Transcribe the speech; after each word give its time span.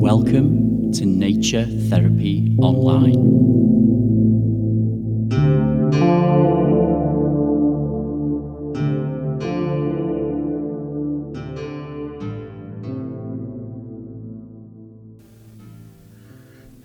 Welcome 0.00 0.90
to 0.92 1.06
Nature 1.06 1.66
Therapy 1.88 2.56
Online. 2.60 3.44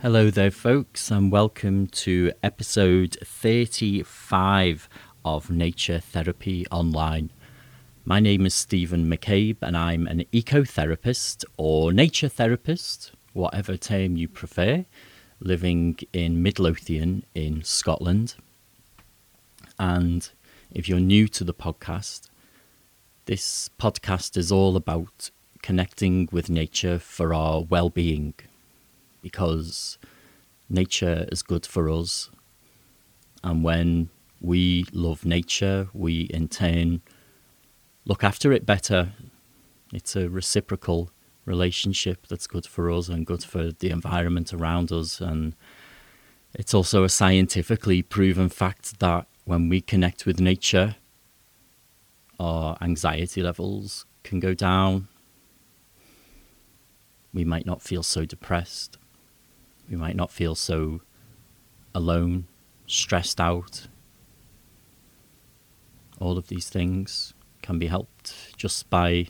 Hello 0.02 0.30
there, 0.30 0.50
folks, 0.50 1.12
and 1.12 1.30
welcome 1.30 1.88
to 1.88 2.32
episode 2.42 3.18
35 3.22 4.88
of 5.24 5.50
Nature 5.50 6.00
Therapy 6.00 6.66
Online. 6.72 7.32
My 8.06 8.20
name 8.20 8.46
is 8.46 8.54
Stephen 8.54 9.10
McCabe, 9.10 9.58
and 9.62 9.78
I'm 9.78 10.08
an 10.08 10.26
ecotherapist 10.34 11.46
or 11.58 11.92
nature 11.92 12.30
therapist, 12.30 13.12
whatever 13.34 13.78
term 13.78 14.18
you 14.18 14.28
prefer, 14.28 14.86
living 15.40 16.00
in 16.14 16.42
Midlothian 16.42 17.24
in 17.36 17.64
Scotland. 17.64 18.36
And 19.78 20.30
if 20.72 20.90
you're 20.90 21.00
new 21.00 21.28
to 21.30 21.44
the 21.44 21.54
podcast, 21.54 22.30
this 23.26 23.70
podcast 23.80 24.38
is 24.38 24.52
all 24.52 24.76
about 24.76 25.30
connecting 25.62 26.30
with 26.32 26.50
nature 26.50 27.00
for 27.00 27.34
our 27.34 27.62
well 27.62 27.90
being 27.90 28.34
because 29.22 29.98
nature 30.70 31.28
is 31.32 31.42
good 31.42 31.66
for 31.66 31.90
us. 31.90 32.30
And 33.44 33.64
when 33.64 34.10
we 34.42 34.86
love 34.92 35.26
nature, 35.26 35.90
we 35.94 36.22
in 36.22 36.48
turn 36.48 37.02
look 38.06 38.24
after 38.24 38.52
it 38.52 38.66
better. 38.66 39.14
It's 39.94 40.16
a 40.16 40.30
reciprocal 40.30 41.12
relationship 41.46 42.28
that's 42.28 42.48
good 42.48 42.66
for 42.66 42.92
us 42.92 43.10
and 43.10 43.26
good 43.26 43.44
for 43.44 43.72
the 43.72 43.90
environment 43.90 44.54
around 44.54 44.92
us. 44.92 45.20
And 45.20 45.56
it's 46.54 46.74
also 46.74 47.04
a 47.04 47.10
scientifically 47.10 48.02
proven 48.02 48.50
fact 48.50 49.00
that 49.00 49.28
when 49.46 49.70
we 49.70 49.82
connect 49.82 50.26
with 50.26 50.40
nature, 50.40 50.96
our 52.40 52.78
anxiety 52.82 53.42
levels 53.42 54.06
can 54.24 54.40
go 54.40 54.54
down. 54.54 55.08
We 57.34 57.44
might 57.44 57.66
not 57.66 57.82
feel 57.82 58.04
so 58.04 58.26
depressed. 58.26 58.98
We 59.90 59.96
might 59.96 60.16
not 60.16 60.32
feel 60.32 60.56
so 60.56 61.02
alone, 61.94 62.48
stressed 62.88 63.42
out. 63.42 63.88
All 66.20 66.38
of 66.38 66.48
these 66.48 66.70
things 66.70 67.34
can 67.62 67.80
be 67.80 67.88
helped 67.88 68.56
just 68.58 68.90
by 68.90 69.28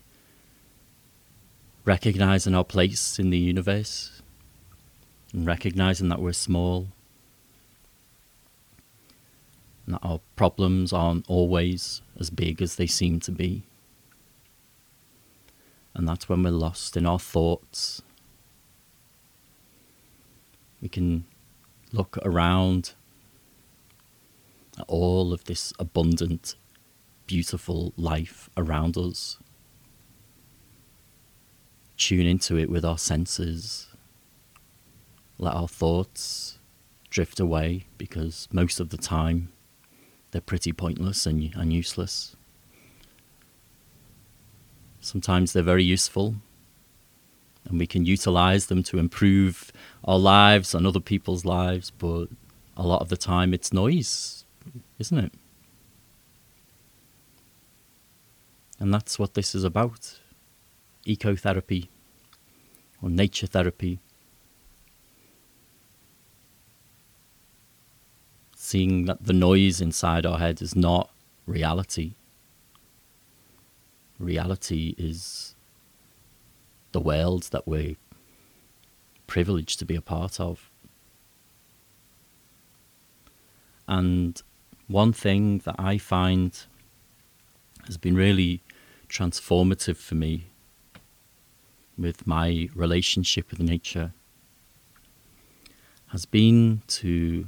recognizing 1.85 2.55
our 2.55 2.63
place 2.63 3.19
in 3.19 3.29
the 3.29 3.37
universe 3.37 4.21
and 5.33 5.45
recognizing 5.45 6.09
that 6.09 6.19
we're 6.19 6.33
small 6.33 6.87
and 9.85 9.95
that 9.95 10.03
our 10.03 10.19
problems 10.35 10.91
aren't 10.93 11.29
always 11.29 12.01
as 12.19 12.29
big 12.29 12.61
as 12.61 12.75
they 12.75 12.87
seem 12.87 13.19
to 13.21 13.31
be. 13.31 13.63
And 15.93 16.07
that's 16.07 16.29
when 16.29 16.43
we're 16.43 16.51
lost 16.51 16.95
in 16.95 17.05
our 17.05 17.19
thoughts 17.19 18.01
we 20.81 20.89
can 20.89 21.25
look 21.91 22.17
around 22.23 22.93
at 24.77 24.85
all 24.87 25.33
of 25.33 25.43
this 25.45 25.73
abundant, 25.79 26.55
beautiful 27.29 27.93
life 27.95 28.49
around 28.57 28.97
us. 28.97 29.37
Tune 31.95 32.25
into 32.25 32.57
it 32.57 32.71
with 32.71 32.83
our 32.83 32.97
senses. 32.97 33.87
Let 35.37 35.53
our 35.53 35.67
thoughts 35.67 36.57
drift 37.11 37.39
away 37.39 37.85
because 37.99 38.47
most 38.51 38.79
of 38.79 38.89
the 38.89 38.97
time 38.97 39.51
they're 40.31 40.41
pretty 40.41 40.73
pointless 40.73 41.27
and, 41.27 41.53
and 41.55 41.71
useless. 41.71 42.35
Sometimes 44.99 45.53
they're 45.53 45.61
very 45.61 45.83
useful, 45.83 46.33
and 47.65 47.77
we 47.77 47.85
can 47.85 48.07
utilize 48.07 48.65
them 48.65 48.81
to 48.83 48.97
improve 48.97 49.71
our 50.03 50.17
lives 50.17 50.73
and 50.73 50.87
other 50.87 50.99
people's 50.99 51.45
lives, 51.45 51.91
but 51.91 52.25
a 52.75 52.87
lot 52.87 53.01
of 53.01 53.09
the 53.09 53.17
time 53.17 53.53
it's 53.53 53.71
noise, 53.71 54.45
isn't 54.97 55.19
it? 55.19 55.33
And 58.79 58.93
that's 58.93 59.19
what 59.19 59.33
this 59.33 59.53
is 59.53 59.63
about 59.63 60.19
ecotherapy 61.05 61.89
or 63.01 63.09
nature 63.09 63.47
therapy. 63.47 63.99
Seeing 68.55 69.05
that 69.05 69.25
the 69.25 69.33
noise 69.33 69.81
inside 69.81 70.25
our 70.25 70.39
head 70.39 70.61
is 70.61 70.75
not 70.75 71.09
reality. 71.45 72.13
Reality 74.17 74.95
is 74.97 75.55
the 76.91 76.99
world 76.99 77.43
that 77.51 77.67
we're 77.67 77.95
privileged 79.27 79.79
to 79.79 79.85
be 79.85 79.95
a 79.95 80.01
part 80.01 80.39
of. 80.39 80.69
And 83.87 84.41
one 84.87 85.13
thing 85.13 85.59
that 85.59 85.75
I 85.79 85.97
find 85.97 86.57
has 87.85 87.97
been 87.97 88.15
really 88.15 88.61
transformative 89.09 89.97
for 89.97 90.15
me 90.15 90.45
with 91.97 92.25
my 92.25 92.69
relationship 92.75 93.51
with 93.51 93.59
nature 93.59 94.13
has 96.07 96.25
been 96.25 96.81
to 96.87 97.45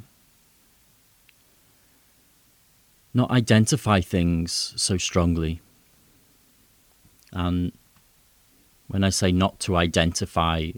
not 3.14 3.32
identify 3.32 4.02
things 4.02 4.74
so 4.76 4.98
strongly. 4.98 5.62
And 7.32 7.72
when 8.88 9.04
I 9.04 9.10
say 9.10 9.32
not 9.32 9.60
to 9.62 9.76
identify 9.76 10.72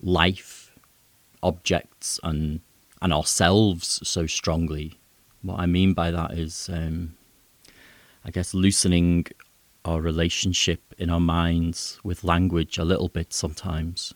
life, 0.00 0.72
objects, 1.42 2.20
and 2.22 2.60
and 3.02 3.12
ourselves 3.12 4.00
so 4.08 4.26
strongly, 4.26 4.98
what 5.42 5.60
I 5.60 5.66
mean 5.66 5.92
by 5.92 6.10
that 6.10 6.32
is, 6.32 6.70
um, 6.72 7.15
I 8.26 8.30
guess, 8.30 8.52
loosening 8.52 9.26
our 9.84 10.02
relationship 10.02 10.94
in 10.98 11.08
our 11.08 11.20
minds 11.20 11.98
with 12.02 12.24
language 12.24 12.76
a 12.76 12.84
little 12.84 13.08
bit 13.08 13.32
sometimes. 13.32 14.12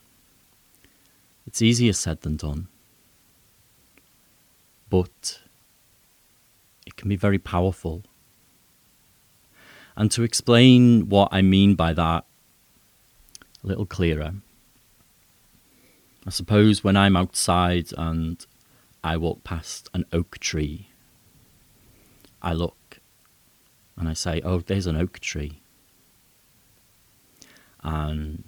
It's 1.46 1.62
easier 1.62 1.94
said 1.94 2.20
than 2.20 2.36
done, 2.36 2.68
but 4.90 5.40
it 6.84 6.96
can 6.96 7.08
be 7.08 7.16
very 7.16 7.38
powerful 7.38 8.02
and 10.00 10.10
to 10.12 10.22
explain 10.22 11.10
what 11.10 11.28
I 11.30 11.42
mean 11.42 11.74
by 11.74 11.92
that 11.92 12.24
a 13.62 13.66
little 13.66 13.84
clearer, 13.84 14.32
I 16.26 16.30
suppose 16.30 16.82
when 16.82 16.96
I'm 16.96 17.16
outside 17.16 17.90
and 17.98 18.44
I 19.04 19.18
walk 19.18 19.44
past 19.44 19.90
an 19.92 20.06
oak 20.10 20.38
tree, 20.38 20.88
I 22.40 22.54
look 22.54 22.76
and 24.00 24.08
I 24.08 24.14
say, 24.14 24.40
Oh, 24.44 24.58
there's 24.58 24.88
an 24.88 24.96
oak 24.96 25.20
tree. 25.20 25.62
And 27.84 28.44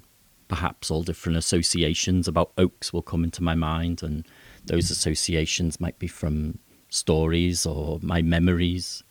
perhaps 0.48 0.90
all 0.90 1.02
different 1.02 1.38
associations 1.38 2.26
about 2.26 2.52
oaks 2.58 2.92
will 2.92 3.02
come 3.02 3.22
into 3.24 3.42
my 3.42 3.54
mind, 3.54 4.02
and 4.02 4.26
those 4.66 4.90
associations 4.90 5.80
might 5.80 5.98
be 5.98 6.08
from 6.08 6.58
stories 6.90 7.64
or 7.64 8.00
my 8.02 8.20
memories 8.20 9.04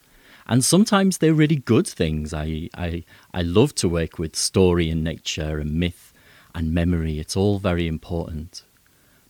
and 0.47 0.65
sometimes 0.65 1.19
they're 1.19 1.33
really 1.33 1.55
good 1.55 1.88
things. 1.88 2.33
I, 2.33 2.69
I, 2.75 3.03
I 3.33 3.41
love 3.41 3.73
to 3.75 3.87
work 3.89 4.19
with 4.19 4.35
story 4.35 4.89
and 4.89 5.03
nature 5.03 5.59
and 5.59 5.73
myth 5.73 6.13
and 6.53 6.73
memory. 6.73 7.19
It's 7.19 7.37
all 7.37 7.59
very 7.59 7.87
important. 7.87 8.63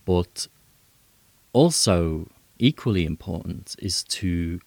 But 0.05 0.47
also, 1.53 2.27
equally 2.57 3.05
important 3.05 3.75
is 3.79 4.03
to 4.05 4.59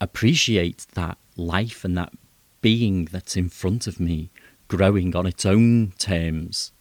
appreciate 0.00 0.86
that 0.94 1.18
life 1.38 1.84
and 1.84 1.96
that 1.96 2.12
being 2.60 3.06
that's 3.06 3.36
in 3.36 3.48
front 3.48 3.86
of 3.86 4.00
me 4.00 4.30
growing 4.66 5.16
on 5.16 5.26
its 5.26 5.46
own 5.46 5.92
terms. 5.98 6.72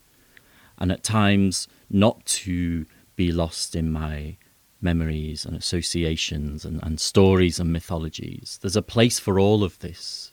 And 0.78 0.92
at 0.92 1.04
times, 1.04 1.68
not 1.90 2.26
to 2.26 2.86
be 3.16 3.32
lost 3.32 3.76
in 3.76 3.92
my 3.92 4.38
memories 4.82 5.46
and 5.46 5.56
associations 5.56 6.64
and, 6.64 6.80
and 6.84 7.00
stories 7.00 7.60
and 7.60 7.72
mythologies. 7.72 8.60
There's 8.62 8.76
a 8.76 8.82
place 8.82 9.20
for 9.20 9.40
all 9.40 9.64
of 9.64 9.80
this. 9.80 10.32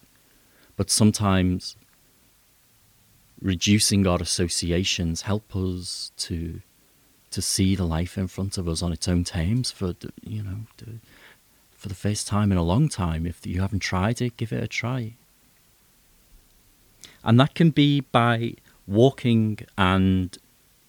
But 0.77 0.91
sometimes 0.91 1.77
reducing 3.41 4.06
our 4.06 4.20
associations 4.20 5.23
help 5.23 5.55
us 5.55 6.12
to 6.17 6.61
to 7.31 7.43
see 7.43 7.75
the 7.75 7.85
life 7.85 8.17
in 8.17 8.29
front 8.29 8.56
of 8.56 8.69
us 8.69 8.81
on 8.81 8.93
its 8.93 9.09
own 9.09 9.25
terms 9.25 9.70
for 9.70 9.94
you 10.23 10.43
know 10.43 10.61
for 11.85 11.91
the 11.91 11.95
first 11.95 12.27
time 12.27 12.51
in 12.51 12.57
a 12.57 12.63
long 12.63 12.89
time. 12.89 13.27
If 13.27 13.47
you 13.47 13.61
haven't 13.61 13.81
tried 13.81 14.23
it, 14.23 14.39
give 14.39 14.55
it 14.55 14.65
a 14.65 14.67
try. 14.67 15.17
And 17.23 17.39
that 17.39 17.55
can 17.55 17.73
be 17.73 18.01
by 18.01 18.55
walking 18.87 19.59
and 19.77 20.35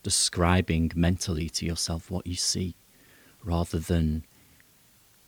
describing 0.03 0.93
mentally 0.95 1.49
to 1.49 1.65
yourself 1.65 2.09
what 2.09 2.25
you 2.25 2.35
see 2.35 2.75
rather 3.43 3.77
than 3.77 4.23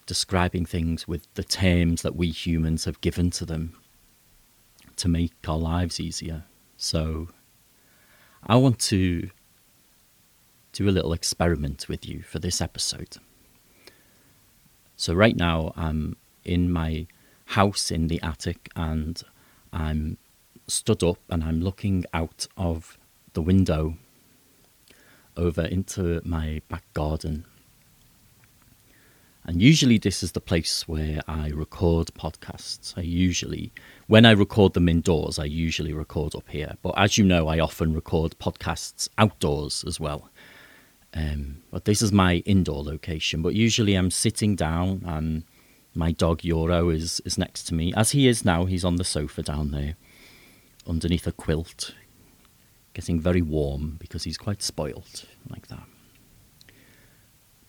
describing 0.06 0.66
things 0.66 1.06
with 1.06 1.28
the 1.34 1.44
terms 1.44 2.02
that 2.02 2.16
we 2.16 2.30
humans 2.30 2.86
have 2.86 3.02
given 3.02 3.30
to 3.32 3.46
them 3.46 3.78
to 4.96 5.10
make 5.10 5.34
our 5.50 5.58
lives 5.58 6.00
easier. 6.00 6.46
So 6.78 7.28
I 8.42 8.56
want 8.56 8.80
to 8.94 9.32
do 10.72 10.88
a 10.88 10.96
little 10.96 11.12
experiment 11.12 11.90
with 11.90 12.08
you 12.08 12.22
for 12.22 12.40
this 12.40 12.62
episode. 12.62 13.18
So, 14.98 15.14
right 15.14 15.36
now, 15.36 15.74
I'm 15.78 16.18
in 16.44 16.72
my 16.72 17.06
house 17.46 17.92
in 17.92 18.08
the 18.08 18.20
attic 18.22 18.70
and 18.76 19.22
I'm 19.72 20.18
stood 20.68 21.04
up 21.04 21.20
and 21.30 21.44
I'm 21.44 21.62
looking 21.62 22.04
out 22.14 22.48
of 22.58 22.98
the 23.34 23.42
window 23.42 23.96
over 25.38 25.62
into 25.62 26.20
my 26.26 26.62
back 26.68 26.84
garden. 26.94 27.46
And 29.46 29.62
usually, 29.62 30.00
this 30.00 30.24
is 30.24 30.34
the 30.34 30.42
place 30.42 30.88
where 30.88 31.22
I 31.28 31.50
record 31.50 32.08
podcasts. 32.20 32.98
I 32.98 33.02
usually, 33.02 33.72
when 34.08 34.26
I 34.26 34.32
record 34.32 34.74
them 34.74 34.90
indoors, 34.90 35.38
I 35.40 35.46
usually 35.46 35.94
record 35.94 36.36
up 36.36 36.50
here. 36.50 36.76
But 36.82 36.96
as 36.98 37.18
you 37.18 37.24
know, 37.24 37.48
I 37.48 37.60
often 37.60 37.94
record 37.94 38.36
podcasts 38.40 39.08
outdoors 39.18 39.86
as 39.88 40.00
well. 40.00 40.30
Um, 41.14 41.64
but 41.72 41.86
this 41.86 42.02
is 42.02 42.12
my 42.12 42.38
indoor 42.46 42.84
location. 42.84 43.42
But 43.42 43.56
usually, 43.56 43.96
I'm 43.96 44.12
sitting 44.12 44.56
down, 44.56 45.04
and 45.06 45.44
my 45.96 46.12
dog 46.12 46.44
Euro 46.44 46.90
is, 46.90 47.22
is 47.26 47.38
next 47.38 47.64
to 47.66 47.74
me. 47.74 47.94
As 47.96 48.12
he 48.12 48.28
is 48.28 48.46
now, 48.46 48.66
he's 48.66 48.86
on 48.86 48.98
the 48.98 49.04
sofa 49.04 49.42
down 49.42 49.72
there 49.72 49.96
underneath 50.88 51.28
a 51.28 51.32
quilt, 51.32 51.94
getting 52.94 53.20
very 53.20 53.42
warm 53.42 53.98
because 54.00 54.24
he's 54.24 54.38
quite 54.38 54.62
spoilt 54.64 55.26
like 55.50 55.68
that. 55.68 55.84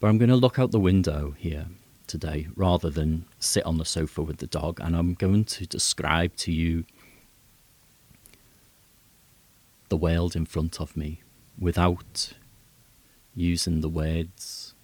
But 0.00 0.08
I'm 0.08 0.18
going 0.18 0.30
to 0.30 0.36
look 0.36 0.58
out 0.58 0.70
the 0.70 0.78
window 0.78 1.34
here 1.36 1.66
today 2.06 2.48
rather 2.54 2.88
than 2.88 3.26
sit 3.38 3.64
on 3.66 3.78
the 3.78 3.84
sofa 3.84 4.22
with 4.22 4.38
the 4.38 4.46
dog, 4.46 4.80
and 4.80 4.96
I'm 4.96 5.14
going 5.14 5.44
to 5.44 5.66
describe 5.66 6.36
to 6.36 6.52
you 6.52 6.84
the 9.88 9.96
world 9.96 10.36
in 10.36 10.44
front 10.44 10.80
of 10.80 10.96
me 10.96 11.22
without 11.58 12.32
using 13.38 13.80
the 13.80 13.88
words 13.88 14.74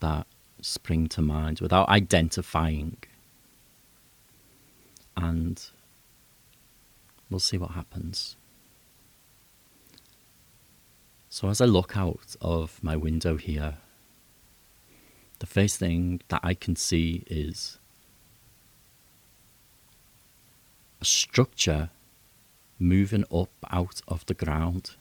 that 0.00 0.26
spring 0.60 1.08
to 1.08 1.22
mind, 1.22 1.60
without 1.60 1.88
identifying. 1.88 2.96
And 5.16 5.62
we'll 7.30 7.40
see 7.40 7.58
what 7.58 7.72
happens. 7.72 8.36
So, 11.28 11.48
as 11.48 11.60
I 11.60 11.66
look 11.66 11.96
out 11.96 12.36
of 12.40 12.82
my 12.82 12.96
window 12.96 13.36
here, 13.36 13.74
the 15.40 15.46
first 15.46 15.78
thing 15.78 16.20
that 16.28 16.40
I 16.42 16.54
can 16.54 16.76
see 16.76 17.24
is 17.26 17.78
a 21.00 21.04
structure 21.04 21.90
moving 22.78 23.24
up 23.32 23.50
out 23.70 24.00
of 24.08 24.24
the 24.26 24.34
ground. 24.34 24.96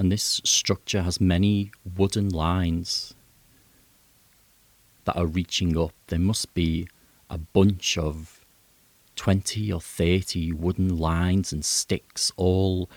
And 0.00 0.10
this 0.10 0.40
structure 0.46 1.02
has 1.02 1.20
many 1.20 1.72
wooden 1.94 2.30
lines 2.30 3.12
that 5.04 5.14
are 5.14 5.26
reaching 5.26 5.76
up. 5.76 5.92
There 6.06 6.18
must 6.18 6.54
be 6.54 6.88
a 7.28 7.36
bunch 7.36 7.98
of 7.98 8.40
20 9.16 9.70
or 9.70 9.78
30 9.78 10.52
wooden 10.52 10.96
lines 10.96 11.52
and 11.52 11.62
sticks 11.62 12.32
all 12.38 12.88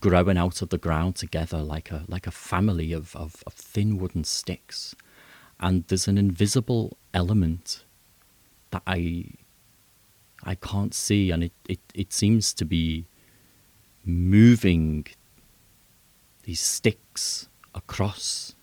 growing 0.00 0.36
out 0.36 0.60
of 0.60 0.68
the 0.68 0.76
ground 0.76 1.16
together 1.16 1.62
like 1.62 1.90
a 1.90 2.04
like 2.06 2.26
a 2.26 2.30
family 2.30 2.92
of, 2.92 3.16
of, 3.16 3.42
of 3.46 3.54
thin 3.54 3.96
wooden 3.96 4.22
sticks. 4.22 4.94
And 5.58 5.86
there's 5.88 6.06
an 6.06 6.18
invisible 6.18 6.98
element 7.14 7.82
that 8.72 8.82
I 8.86 9.24
I 10.42 10.56
can't 10.56 10.92
see 10.92 11.30
and 11.30 11.44
it, 11.44 11.52
it, 11.66 11.80
it 11.94 12.12
seems 12.12 12.52
to 12.52 12.66
be 12.66 13.06
moving 14.04 15.06
these 16.42 16.60
sticks 16.60 17.48
across. 17.74 18.54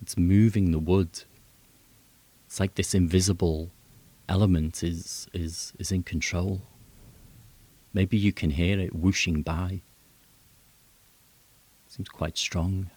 It's 0.00 0.16
moving 0.16 0.70
the 0.70 0.78
wood. 0.78 1.24
It's 2.46 2.60
like 2.60 2.74
this 2.74 2.94
invisible 2.94 3.70
element 4.28 4.82
is 4.82 5.26
is 5.32 5.72
is 5.78 5.90
in 5.90 6.02
control. 6.02 6.62
Maybe 7.92 8.16
you 8.16 8.32
can 8.32 8.50
hear 8.50 8.78
it 8.78 8.94
whooshing 8.94 9.42
by. 9.42 9.80
Seems 11.88 12.08
quite 12.08 12.36
strong. 12.36 12.90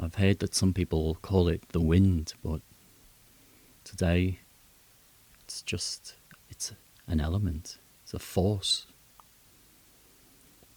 I've 0.00 0.16
heard 0.16 0.40
that 0.40 0.54
some 0.54 0.72
people 0.72 1.16
call 1.22 1.48
it 1.48 1.62
the 1.70 1.80
wind, 1.80 2.34
but 2.42 2.60
today 3.84 4.40
it's 5.44 5.62
just 5.62 6.14
it's 6.50 6.72
an 7.06 7.20
element. 7.20 7.78
It's 8.02 8.14
a 8.14 8.18
force. 8.18 8.86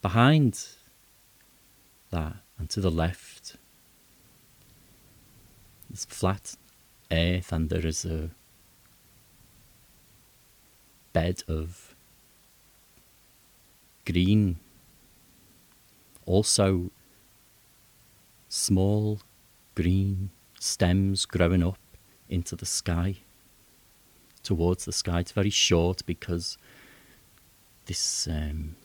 Behind 0.06 0.68
that 2.12 2.36
and 2.60 2.70
to 2.70 2.80
the 2.80 2.92
left 2.92 3.56
is 5.92 6.06
flat 6.06 6.54
earth 7.12 7.52
and 7.52 7.72
there 7.72 7.88
is 7.88 8.06
a 8.06 8.30
bed 11.12 11.42
of 11.48 11.96
green. 14.06 14.58
Also, 16.28 16.92
small 18.48 19.22
green 19.74 20.30
stems 20.60 21.26
growing 21.26 21.64
up 21.64 21.80
into 22.30 22.56
the 22.56 22.68
sky, 22.68 23.16
towards 24.44 24.86
the 24.86 24.94
sky. 24.94 25.22
It's 25.22 25.32
very 25.32 25.50
short 25.50 26.06
because 26.06 26.60
this 27.88 28.28
um, 28.28 28.76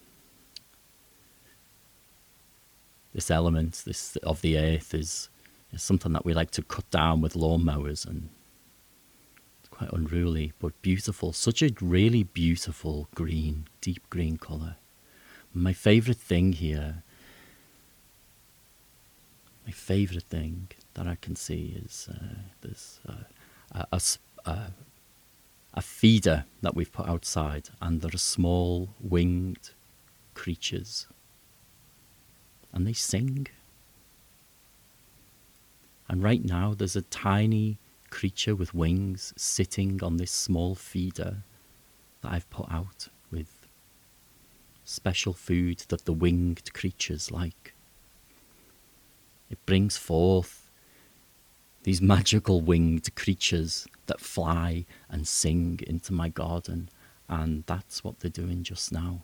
this 3.15 3.31
element, 3.31 3.83
this 3.85 4.17
of 4.17 4.41
the 4.41 4.59
earth, 4.59 4.95
is, 4.95 5.29
is 5.73 5.83
something 5.83 6.13
that 6.13 6.25
we 6.25 6.35
like 6.35 6.51
to 6.53 6.63
cut 6.63 6.89
down 6.91 7.21
with 7.21 7.35
lawnmowers, 7.35 8.07
and 8.07 8.29
it's 9.61 9.69
quite 9.69 9.93
unruly 9.93 10.53
but 10.59 10.81
beautiful. 10.83 11.33
Such 11.33 11.63
a 11.63 11.71
really 11.81 12.23
beautiful 12.23 13.09
green, 13.15 13.67
deep 13.81 14.09
green 14.11 14.37
color. 14.37 14.77
My 15.53 15.73
favorite 15.73 16.19
thing 16.19 16.53
here, 16.53 17.03
my 19.67 19.73
favorite 19.73 20.25
thing 20.25 20.69
that 20.95 21.07
I 21.07 21.17
can 21.21 21.35
see 21.37 21.81
is 21.85 22.09
uh, 22.11 22.37
there's 22.61 23.01
uh, 23.09 23.85
a, 23.93 24.01
a, 24.45 24.59
a 25.75 25.83
feeder 25.83 26.45
that 26.63 26.75
we've 26.75 26.93
put 26.93 27.09
outside, 27.09 27.71
and 27.81 28.01
there 28.01 28.15
are 28.15 28.19
small 28.19 28.91
winged 29.01 29.71
creatures, 30.35 31.07
and 32.73 32.87
they 32.87 32.93
sing. 32.93 33.47
And 36.09 36.23
right 36.23 36.45
now, 36.45 36.75
there's 36.75 36.97
a 36.97 37.03
tiny 37.03 37.79
creature 38.11 38.55
with 38.55 38.75
wings 38.75 39.33
sitting 39.37 40.03
on 40.03 40.17
this 40.17 40.33
small 40.33 40.75
feeder 40.75 41.45
that 42.23 42.33
I've 42.33 42.51
put 42.51 42.71
out 42.71 43.09
with 43.31 43.67
special 44.85 45.33
food 45.33 45.85
that 45.89 46.05
the 46.05 46.13
winged 46.13 46.73
creatures 46.75 47.31
like. 47.31 47.75
It 49.49 49.65
brings 49.67 49.97
forth 49.97 50.69
these 51.85 52.03
magical 52.03 52.61
winged 52.61 53.15
creatures 53.15 53.87
that 54.07 54.21
fly 54.21 54.85
and 55.09 55.27
sing 55.27 55.81
into 55.87 56.13
my 56.13 56.29
garden, 56.29 56.89
and 57.29 57.65
that's 57.67 58.05
what 58.05 58.21
they're 58.21 58.31
doing 58.31 58.65
just 58.65 58.93
now. 58.93 59.23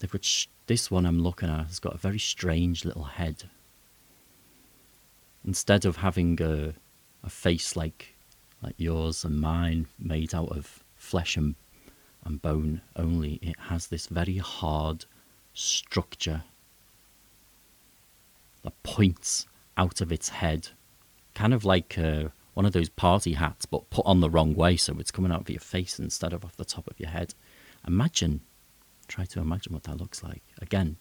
They've 0.00 0.20
this 0.66 0.90
one 0.90 1.06
I'm 1.06 1.20
looking 1.20 1.48
at 1.50 1.66
has 1.66 1.78
got 1.78 1.94
a 1.94 1.98
very 1.98 2.18
strange 2.18 2.84
little 2.84 3.04
head. 3.04 3.44
Instead 5.44 5.84
of 5.84 5.96
having 5.96 6.40
a, 6.42 6.74
a 7.22 7.30
face 7.30 7.76
like 7.76 8.14
like 8.62 8.74
yours 8.76 9.24
and 9.24 9.40
mine, 9.40 9.86
made 9.98 10.34
out 10.34 10.56
of 10.56 10.82
flesh 10.96 11.36
and 11.36 11.54
and 12.24 12.42
bone 12.42 12.82
only, 12.96 13.38
it 13.42 13.56
has 13.68 13.86
this 13.86 14.06
very 14.06 14.36
hard 14.36 15.06
structure 15.54 16.42
that 18.62 18.82
points 18.82 19.46
out 19.76 20.00
of 20.00 20.12
its 20.12 20.28
head, 20.28 20.68
kind 21.34 21.54
of 21.54 21.64
like 21.64 21.96
uh, 21.98 22.24
one 22.54 22.66
of 22.66 22.72
those 22.72 22.90
party 22.90 23.32
hats, 23.32 23.64
but 23.64 23.88
put 23.90 24.04
on 24.04 24.20
the 24.20 24.28
wrong 24.28 24.54
way, 24.54 24.76
so 24.76 24.96
it's 24.98 25.10
coming 25.10 25.32
out 25.32 25.40
of 25.40 25.50
your 25.50 25.60
face 25.60 25.98
instead 25.98 26.32
of 26.32 26.44
off 26.44 26.56
the 26.56 26.64
top 26.64 26.86
of 26.88 27.00
your 27.00 27.08
head. 27.08 27.34
Imagine, 27.86 28.42
try 29.10 29.24
to 29.26 29.40
imagine 29.40 29.72
what 29.72 29.84
that 29.84 29.98
looks 29.98 30.22
like. 30.22 30.42
Again, 30.62 30.96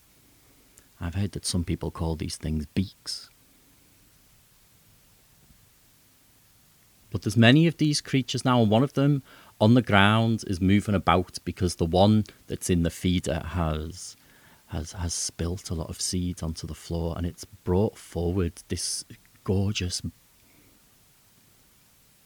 I've 1.00 1.16
heard 1.16 1.32
that 1.34 1.46
some 1.46 1.64
people 1.64 1.92
call 1.92 2.16
these 2.16 2.36
things 2.36 2.66
beaks. 2.66 3.30
But 7.12 7.22
there's 7.24 7.38
many 7.38 7.68
of 7.68 7.78
these 7.78 8.02
creatures 8.02 8.46
now, 8.46 8.62
and 8.62 8.70
one 8.70 8.84
of 8.84 8.94
them 8.94 9.24
on 9.62 9.74
the 9.74 9.82
ground 9.82 10.44
is 10.48 10.62
moving 10.62 10.96
about 10.96 11.38
because 11.44 11.76
the 11.76 11.86
one 11.86 12.24
that's 12.48 12.70
in 12.70 12.84
the 12.84 12.90
feeder 12.90 13.42
has 13.46 14.16
has 14.68 14.92
has 14.92 15.14
spilt 15.14 15.72
a 15.72 15.74
lot 15.74 15.90
of 15.90 16.00
seeds 16.00 16.44
onto 16.44 16.68
the 16.68 16.76
floor, 16.76 17.16
and 17.18 17.26
it's 17.26 17.46
brought 17.46 17.98
forward 17.98 18.54
this 18.68 19.06
gorgeous 19.44 20.02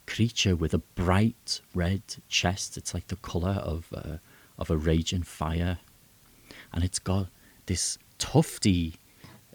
creature 0.05 0.55
with 0.55 0.73
a 0.73 0.79
bright 0.79 1.61
red 1.73 2.03
chest. 2.27 2.77
It's 2.77 2.93
like 2.93 3.07
the 3.07 3.15
color 3.15 3.61
of 3.63 3.87
uh, 3.93 4.17
of 4.57 4.69
a 4.69 4.77
raging 4.77 5.23
fire, 5.23 5.79
and 6.73 6.83
it's 6.83 6.99
got 6.99 7.27
this 7.65 7.97
tufty 8.17 8.95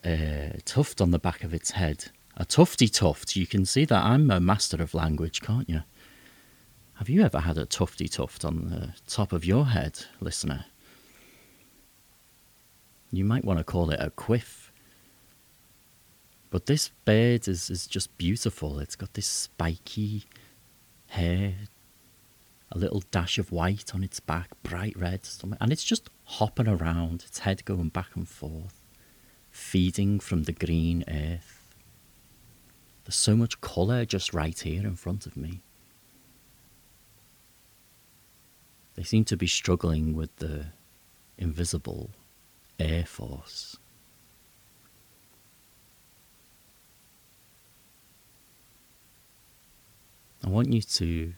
uh, 0.04 0.58
tuft 0.64 1.00
on 1.00 1.10
the 1.10 1.18
back 1.18 1.44
of 1.44 1.52
its 1.54 1.72
head. 1.72 2.06
A 2.36 2.44
tufty 2.44 2.88
tuft. 2.88 3.34
You 3.36 3.46
can 3.46 3.64
see 3.64 3.84
that 3.84 4.04
I'm 4.04 4.30
a 4.30 4.40
master 4.40 4.80
of 4.80 4.94
language, 4.94 5.40
can't 5.40 5.68
you? 5.68 5.82
Have 6.94 7.08
you 7.08 7.22
ever 7.22 7.40
had 7.40 7.58
a 7.58 7.66
tufty 7.66 8.08
tuft 8.08 8.44
on 8.44 8.70
the 8.70 8.94
top 9.06 9.32
of 9.32 9.44
your 9.44 9.66
head, 9.66 10.06
listener? 10.20 10.66
You 13.10 13.24
might 13.24 13.44
want 13.44 13.58
to 13.58 13.64
call 13.64 13.90
it 13.90 14.00
a 14.00 14.10
quiff. 14.10 14.72
But 16.50 16.66
this 16.66 16.90
bird 17.04 17.46
is, 17.46 17.70
is 17.70 17.86
just 17.86 18.16
beautiful. 18.18 18.78
It's 18.78 18.96
got 18.96 19.14
this 19.14 19.26
spiky 19.26 20.24
hair, 21.08 21.54
a 22.70 22.78
little 22.78 23.02
dash 23.10 23.38
of 23.38 23.50
white 23.50 23.94
on 23.94 24.04
its 24.04 24.20
back, 24.20 24.50
bright 24.62 24.96
red 24.96 25.20
and 25.60 25.72
it's 25.72 25.84
just 25.84 26.10
hopping 26.24 26.68
around, 26.68 27.22
its 27.26 27.40
head 27.40 27.64
going 27.64 27.88
back 27.88 28.14
and 28.14 28.28
forth, 28.28 28.82
feeding 29.50 30.20
from 30.20 30.44
the 30.44 30.52
green 30.52 31.04
earth. 31.08 31.74
There's 33.04 33.16
so 33.16 33.34
much 33.34 33.60
colour 33.60 34.04
just 34.04 34.34
right 34.34 34.58
here 34.58 34.82
in 34.82 34.96
front 34.96 35.24
of 35.24 35.36
me. 35.36 35.62
They 38.94 39.02
seem 39.02 39.24
to 39.26 39.36
be 39.36 39.46
struggling 39.46 40.14
with 40.14 40.34
the 40.36 40.66
invisible 41.38 42.10
air 42.78 43.06
force. 43.06 43.76
I 50.44 50.48
want 50.50 50.72
you 50.72 50.82
to, 50.82 51.32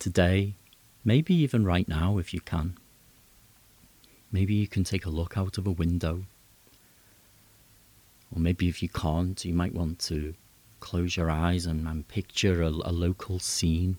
today, 0.00 0.54
maybe 1.04 1.34
even 1.34 1.64
right 1.64 1.86
now 1.86 2.18
if 2.18 2.34
you 2.34 2.40
can, 2.40 2.76
maybe 4.32 4.54
you 4.54 4.66
can 4.66 4.82
take 4.82 5.06
a 5.06 5.10
look 5.10 5.38
out 5.38 5.58
of 5.58 5.66
a 5.66 5.70
window. 5.70 6.24
Or 8.34 8.40
maybe 8.40 8.68
if 8.68 8.82
you 8.82 8.88
can't, 8.88 9.44
you 9.44 9.54
might 9.54 9.74
want 9.74 9.98
to 10.00 10.34
close 10.80 11.16
your 11.16 11.30
eyes 11.30 11.66
and, 11.66 11.86
and 11.86 12.08
picture 12.08 12.62
a, 12.62 12.68
a 12.68 12.92
local 12.92 13.38
scene. 13.38 13.96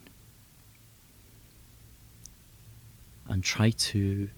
And 3.29 3.43
try 3.43 3.69
to 3.69 4.29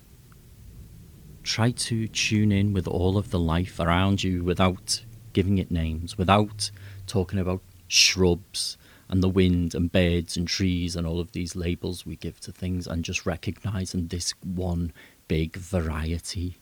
try 1.41 1.71
to 1.71 2.07
tune 2.07 2.51
in 2.51 2.73
with 2.73 2.87
all 2.87 3.17
of 3.17 3.31
the 3.31 3.39
life 3.39 3.79
around 3.79 4.23
you 4.23 4.43
without 4.43 5.03
giving 5.33 5.57
it 5.57 5.71
names, 5.71 6.17
without 6.17 6.71
talking 7.05 7.39
about 7.39 7.61
shrubs 7.87 8.77
and 9.09 9.21
the 9.21 9.29
wind 9.29 9.75
and 9.75 9.91
birds 9.91 10.37
and 10.37 10.47
trees 10.47 10.95
and 10.95 11.05
all 11.05 11.19
of 11.19 11.31
these 11.33 11.55
labels 11.55 12.05
we 12.05 12.15
give 12.15 12.39
to 12.41 12.51
things, 12.51 12.87
and 12.87 13.03
just 13.03 13.25
recognizing 13.25 14.07
this 14.07 14.33
one 14.43 14.91
big 15.27 15.55
variety 15.55 16.57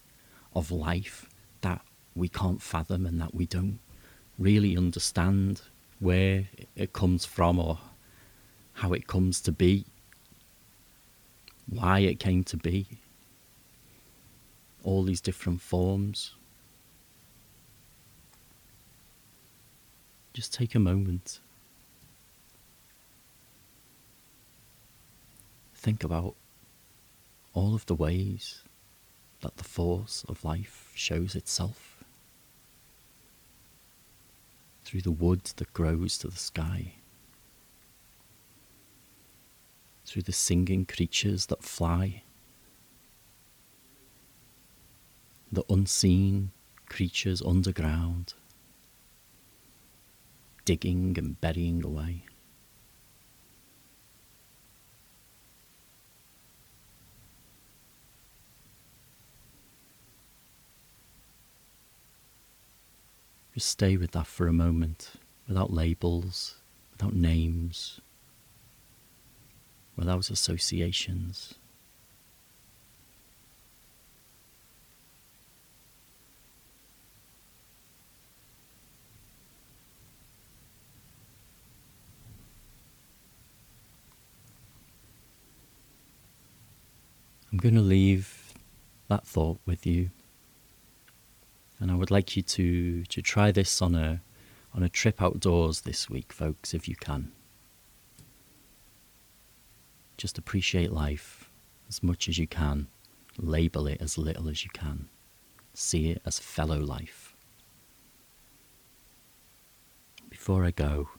of 0.56 0.72
life 0.72 1.30
that 1.62 1.82
we 2.16 2.28
can't 2.28 2.62
fathom 2.62 3.06
and 3.06 3.22
that 3.22 3.34
we 3.34 3.46
don't 3.46 3.80
really 4.38 4.76
understand 4.76 5.62
where 6.00 6.48
it 6.76 6.94
comes 6.94 7.26
from 7.26 7.60
or 7.60 7.78
how 8.74 8.92
it 8.92 9.08
comes 9.08 9.40
to 9.42 9.52
be, 9.52 9.86
why 11.70 12.00
it 12.00 12.20
came 12.20 12.44
to 12.44 12.58
be 12.58 12.88
all 14.84 15.04
these 15.04 15.22
different 15.22 15.62
forms. 15.62 16.34
Just 20.34 20.54
take 20.54 20.74
a 20.76 20.80
moment. 20.80 21.40
Think 25.82 26.04
about 26.04 26.36
all 27.56 27.74
of 27.74 27.88
the 27.88 27.96
ways 27.96 28.62
that 29.42 29.58
the 29.58 29.64
force 29.64 30.24
of 30.30 30.46
life 30.46 30.92
shows 30.94 31.34
itself. 31.36 32.04
Through 34.86 35.02
the 35.02 35.12
wood 35.12 35.46
that 35.56 35.74
grows 35.74 36.20
to 36.20 36.28
the 36.28 36.38
sky, 36.38 36.94
through 40.06 40.22
the 40.22 40.32
singing 40.32 40.86
creatures 40.86 41.48
that 41.48 41.64
fly. 41.64 42.22
The 45.52 45.64
unseen 45.68 46.52
creatures 46.90 47.42
underground, 47.42 48.36
digging 50.64 51.18
and 51.18 51.42
burying 51.42 51.84
away. 51.84 52.26
Just 63.54 63.68
stay 63.68 63.98
with 63.98 64.12
that 64.12 64.28
for 64.28 64.48
a 64.48 64.54
moment, 64.54 65.12
without 65.48 65.74
labels, 65.74 66.56
without 66.92 67.14
names, 67.14 68.00
without 69.98 70.30
associations. 70.30 71.56
I'm 87.52 87.58
going 87.58 87.76
to 87.76 87.82
leave 87.82 88.54
that 89.10 89.28
thought 89.28 89.60
with 89.66 89.86
you. 89.86 90.10
And 91.82 91.92
I 91.92 91.96
would 91.96 92.12
like 92.12 92.38
you 92.38 92.44
to, 92.44 93.04
to 93.04 93.22
try 93.24 93.52
this 93.52 93.82
on 93.82 93.96
a, 93.96 94.22
on 94.74 94.84
a 94.84 94.90
trip 94.90 95.22
outdoors 95.22 95.82
this 95.82 96.10
week, 96.10 96.32
folks, 96.32 96.74
if 96.76 96.88
you 96.88 96.96
can. 96.96 97.32
Just 100.16 100.38
appreciate 100.38 100.94
life 100.94 101.50
as 101.90 102.04
much 102.04 102.30
as 102.30 102.38
you 102.38 102.46
can, 102.46 102.86
label 103.38 103.88
it 103.88 104.00
as 104.00 104.20
little 104.20 104.48
as 104.48 104.64
you 104.64 104.70
can, 104.72 105.10
see 105.74 106.12
it 106.12 106.22
as 106.24 106.38
fellow 106.38 106.78
life. 106.78 107.36
Before 110.30 110.64
I 110.64 110.72
go, 110.72 111.10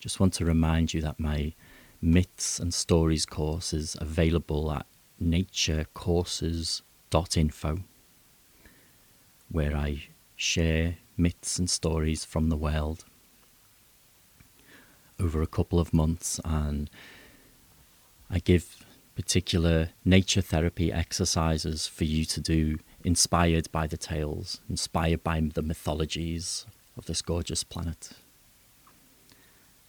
just 0.00 0.18
want 0.18 0.32
to 0.34 0.44
remind 0.44 0.92
you 0.92 1.00
that 1.02 1.20
my 1.20 1.52
myths 2.02 2.58
and 2.58 2.74
stories 2.74 3.24
course 3.24 3.72
is 3.72 3.96
available 4.00 4.72
at 4.72 4.86
naturecourses.info, 5.22 7.78
where 9.50 9.76
I 9.76 10.08
share 10.36 10.96
myths 11.16 11.58
and 11.58 11.70
stories 11.70 12.24
from 12.24 12.48
the 12.48 12.56
world 12.56 13.04
over 15.20 15.42
a 15.42 15.46
couple 15.46 15.78
of 15.78 15.94
months, 15.94 16.40
and 16.44 16.90
I 18.28 18.40
give 18.40 18.84
particular 19.14 19.90
nature 20.04 20.40
therapy 20.40 20.92
exercises 20.92 21.86
for 21.86 22.04
you 22.04 22.24
to 22.24 22.40
do 22.40 22.78
inspired 23.04 23.70
by 23.70 23.86
the 23.86 23.96
tales, 23.96 24.60
inspired 24.68 25.22
by 25.22 25.40
the 25.40 25.62
mythologies 25.62 26.66
of 26.96 27.06
this 27.06 27.22
gorgeous 27.22 27.62
planet. 27.62 28.10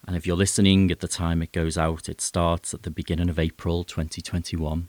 And 0.07 0.15
if 0.15 0.27
you're 0.27 0.35
listening 0.35 0.91
at 0.91 0.99
the 0.99 1.07
time 1.07 1.41
it 1.41 1.51
goes 1.51 1.77
out, 1.77 2.07
it 2.07 2.21
starts 2.21 2.73
at 2.73 2.83
the 2.83 2.91
beginning 2.91 3.29
of 3.29 3.39
April 3.39 3.83
2021. 3.83 4.87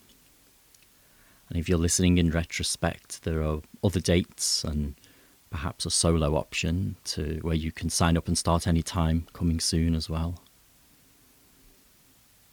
And 1.49 1.59
if 1.59 1.69
you're 1.69 1.79
listening 1.79 2.19
in 2.19 2.31
retrospect, 2.31 3.23
there 3.23 3.43
are 3.43 3.61
other 3.85 4.01
dates 4.01 4.65
and 4.65 4.95
perhaps 5.51 5.87
a 5.87 5.91
solo 5.91 6.37
option 6.37 6.97
to 7.05 7.39
where 7.43 7.55
you 7.55 7.71
can 7.71 7.89
sign 7.89 8.17
up 8.17 8.29
and 8.29 8.37
start 8.37 8.67
any 8.67 8.83
time 8.83 9.27
coming 9.33 9.61
soon 9.61 9.95
as 9.95 10.11
well. 10.11 10.41